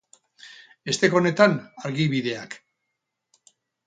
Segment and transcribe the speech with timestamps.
[0.93, 1.53] Esteka honetan,
[1.89, 2.57] argibideak.